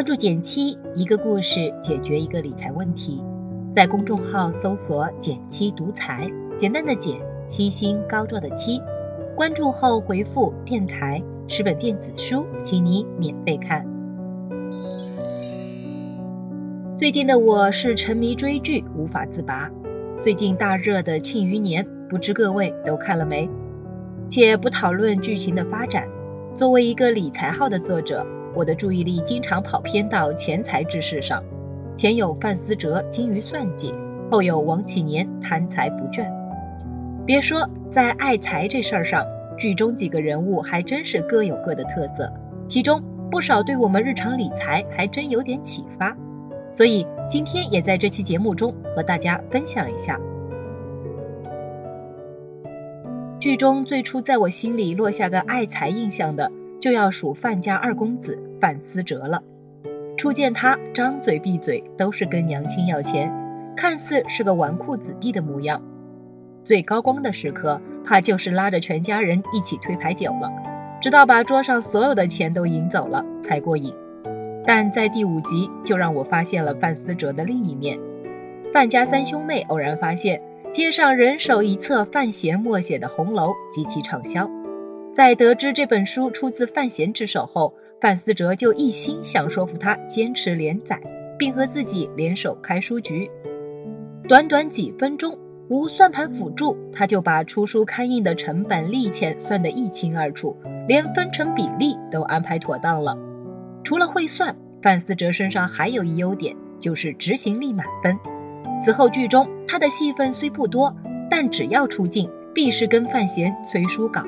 [0.00, 3.22] 关注简七，一个故事解决一个理财问题。
[3.76, 6.26] 在公众号搜索“简七独裁，
[6.56, 8.80] 简单的简，七星高照的七。
[9.36, 13.84] 关注后回复“电台”，十本电子书，请你免费看。
[16.96, 19.70] 最近的我是沉迷追剧，无法自拔。
[20.18, 23.46] 最近大热的《庆余年》，不知各位都看了没？
[24.30, 26.08] 且不讨论剧情的发展，
[26.54, 28.26] 作为一个理财号的作者，
[28.60, 31.42] 我的注意力经常跑偏到钱财之事上。
[31.96, 33.94] 前有范思哲精于算计，
[34.30, 36.30] 后有王启年贪财不倦。
[37.24, 39.24] 别说在爱财这事儿上，
[39.56, 42.30] 剧中几个人物还真是各有各的特色，
[42.68, 46.14] 其中不少对我们日常理财还真有点启发。
[46.70, 50.20] 所以今天也在这期节目中和大家分享一下。
[53.38, 59.42] 剧中最初在我心里落下个爱财印象的，就要数范家二公子范思哲了。
[60.16, 63.32] 初见他，张嘴闭嘴都是跟娘亲要钱，
[63.76, 65.82] 看似是个纨绔子弟的模样。
[66.62, 70.52] 最高光的时刻，怕就是拉着全家人一起推牌九了，
[71.00, 73.94] 直到把桌上所有的钱都赢走了才过瘾。
[74.66, 77.98] 但在第五集，就让我发现了范思哲的另一面。
[78.74, 84.48] 范家三兄妹偶然发现街上人手一册范闲默写的《红楼》，极其畅销。
[85.14, 90.98] 在得知这本书出自范闲之手后，范思哲就一心想说服他坚持连载，
[91.38, 93.30] 并和自己联手开书局。
[94.26, 100.56] 短短几分钟，无算盘辅助，他就把出书刊印的成本利钱算得一清二楚，
[100.88, 103.14] 连分成比例都安排妥当了。
[103.84, 108.18] 除了会算，范思哲身上还有一优点，就是执行力满分。
[108.82, 110.94] 此后剧中他的戏份虽不多，
[111.28, 114.24] 但只要出镜，必是跟范闲催书稿。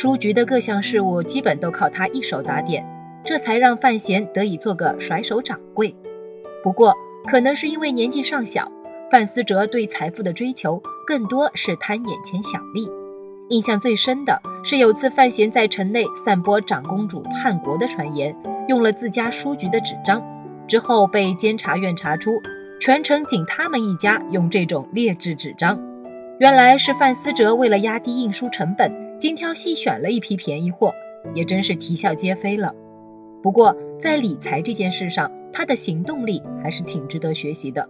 [0.00, 2.82] 书局的各项事务基本都靠他一手打点，
[3.22, 5.94] 这才让范闲得以做个甩手掌柜。
[6.64, 6.94] 不过，
[7.26, 8.66] 可能是因为年纪尚小，
[9.10, 12.88] 范思哲对财富的追求更多是贪眼前小利。
[13.50, 18.34] 印象最深的是有次范闲在城内散播长公主叛国的传言，
[18.68, 20.22] 用了自家书局的纸张，
[20.66, 22.40] 之后被监察院查出，
[22.80, 25.78] 全城仅他们一家用这种劣质纸张。
[26.38, 29.09] 原来是范思哲为了压低印书成本。
[29.20, 30.92] 精挑细选了一批便宜货，
[31.34, 32.74] 也真是啼笑皆非了。
[33.42, 37.86] 不过在理财这件事上，他的行动力还是挺值得学习的。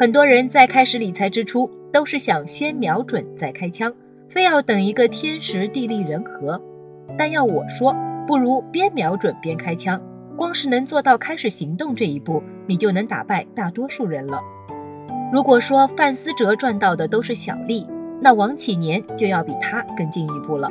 [0.00, 3.92] 很多人在开始理财之初，都是想先瞄准再开枪，
[4.28, 6.60] 非要等一个天时地利人和。
[7.18, 7.94] 但要我说，
[8.26, 10.00] 不如边瞄准边开枪。
[10.36, 14.40] 光是能做到开始行动这一步，你就能打败大多数人了。
[15.32, 17.86] 如果说范思哲赚到的都是小利，
[18.24, 20.66] 那王启年就要比他更进一步了。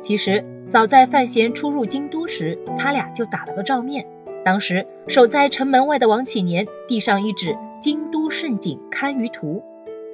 [0.00, 4.06] 其实早在范闲初入京都时，他俩就打了个照面。
[4.44, 9.60] 当时守在城门外的王启年递上一纸《京都盛景堪舆图》，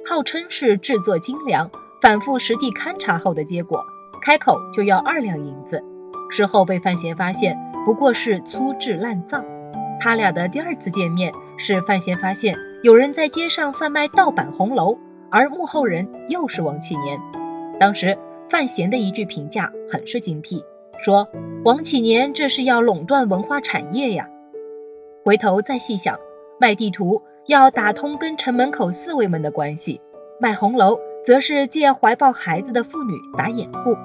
[0.09, 1.69] 号称是制作精良，
[2.01, 3.79] 反复实地勘察后的结果，
[4.23, 5.79] 开口就要二两银子。
[6.31, 7.55] 事后被范闲发现，
[7.85, 9.39] 不过是粗制滥造。
[9.99, 14.97] 他俩的第二次见面是范闲发现有人在街上贩卖盗版红楼。
[15.31, 17.19] 而幕后人又是王启年。
[17.79, 18.17] 当时
[18.49, 20.63] 范闲的一句评价很是精辟，
[20.97, 21.27] 说
[21.63, 24.27] 王启年这是要垄断文化产业呀。
[25.23, 26.17] 回头再细想，
[26.59, 29.99] 卖地图要打通跟城门口四卫们的关系，
[30.39, 33.95] 卖红楼则是借怀抱孩子的妇女打掩护。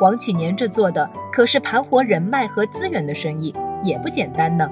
[0.00, 4.70] 王启年这做的可是盘活人脉和资源的生意，也不简单呢。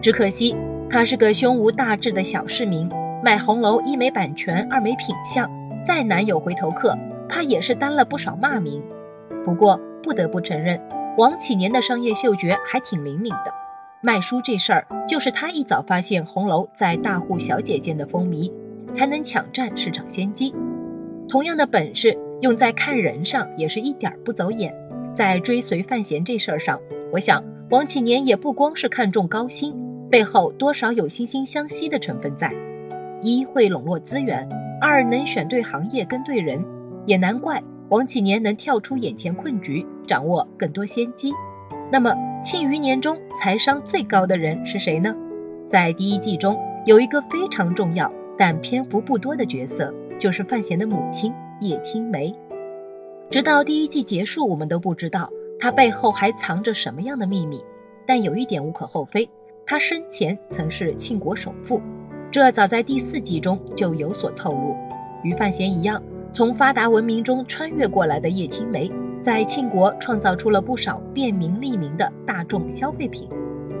[0.00, 0.56] 只可惜
[0.88, 2.88] 他是个胸无大志的小市民。
[3.22, 5.50] 卖红楼一没版权，二没品相，
[5.84, 6.96] 再难有回头客，
[7.28, 8.82] 怕也是担了不少骂名。
[9.44, 10.80] 不过不得不承认，
[11.16, 13.52] 王启年的商业嗅觉还挺灵敏的。
[14.02, 18.52] 卖书这事儿，就是他一早发现红楼在大户小姐间的风靡，
[18.92, 20.54] 才能抢占市场先机。
[21.28, 24.72] 同样的本事用在看人上，也是一点不走眼。
[25.14, 26.78] 在追随范闲这事儿上，
[27.10, 29.74] 我想王启年也不光是看重高薪，
[30.10, 32.52] 背后多少有惺惺相惜的成分在。
[33.26, 34.48] 一会笼络资源，
[34.80, 36.64] 二能选对行业跟对人，
[37.06, 41.32] 也难怪王启年能跳出眼前困局，掌握更多先机。
[41.90, 45.12] 那么庆余年中财商最高的人是谁呢？
[45.66, 48.08] 在第一季中有一个非常重要
[48.38, 52.32] 但篇幅不多的角色，就是范闲的母亲叶青梅。
[53.28, 55.28] 直到第一季结束，我们都不知道
[55.58, 57.60] 她背后还藏着什么样的秘密。
[58.06, 59.28] 但有一点无可厚非，
[59.66, 61.80] 她生前曾是庆国首富。
[62.36, 64.76] 这早在第四集中就有所透露。
[65.22, 66.02] 与范闲一样，
[66.34, 68.92] 从发达文明中穿越过来的叶青梅，
[69.22, 73.26] 在庆国创造出了不少便民利民的大众消费品，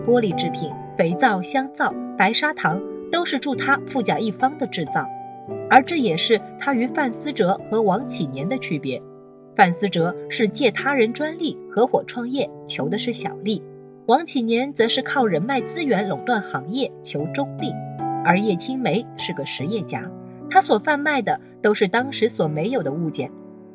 [0.06, 2.80] 玻璃制品、肥皂、香皂、白砂糖
[3.12, 5.06] 都是助他富甲一方的制造，
[5.68, 8.98] 而这也是他与范思哲和王启年的区别。
[9.54, 13.60] 范思哲是借他人专利合伙创业，求的是小利；
[14.06, 17.70] 王启年则是靠人脉资源垄断行业，求中利。
[18.26, 20.02] 而叶青梅是个实业家，
[20.50, 23.30] 他所贩卖的都是当时所没有的物件，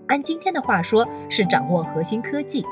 [0.08, 2.64] 按今天的话说，是掌握核心科技。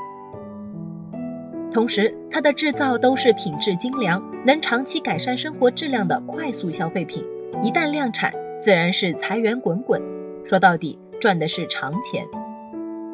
[1.72, 7.24] 同时，它的制造都是品质精良、能长期改善生活质量的快速消费品。
[7.62, 10.02] 一旦量产，自然是财源滚滚。
[10.44, 12.26] 说到底，赚的是长钱。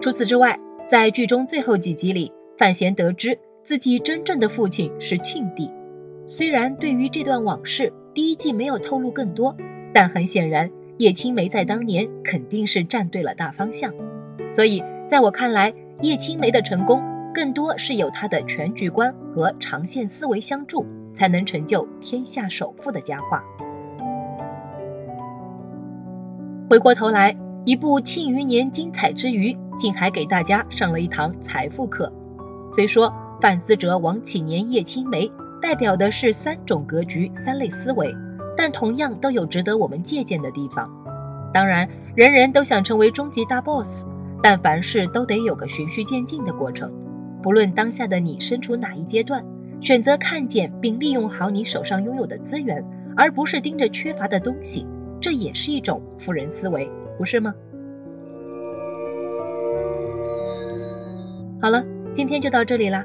[0.01, 0.59] 除此之外，
[0.89, 5.71] 在剧中最后几集里，范闲得知自己真正的父亲是庆帝。
[6.27, 9.55] 虽然对于这段往事，第一季没有透露更多，
[9.93, 13.93] 但很显然，叶青梅在当年肯定是站对了大方向。
[14.51, 15.71] 所以，在我看来，
[16.01, 16.99] 叶青梅的成功。
[17.35, 23.45] 更多是有他的全局观和长线思维相助，才能成就天下首富的佳话。
[26.71, 27.37] 回过头来，
[27.67, 32.11] 一部《庆余年》精彩之余，竟还给大家上了一堂财富课。
[32.75, 33.13] 虽说
[33.43, 35.31] 范思哲、王启年、叶青梅
[35.61, 38.15] 代表的是三种格局、三类思维，
[38.57, 40.89] 但同样都有值得我们借鉴的地方。
[41.53, 43.91] 当然，人人都想成为终极大 boss，
[44.43, 46.93] 但凡事都得有个循序渐进的过程。
[47.43, 49.45] 不论当下的你身处哪一阶段，
[49.81, 52.85] 选择看见并利用好你手上拥有的资源，
[53.17, 54.87] 而不是盯着缺乏的东西，
[55.21, 57.55] 这也是一种富人思维，不是吗？
[61.63, 61.83] 好了，
[62.13, 63.05] 今天就到这里啦。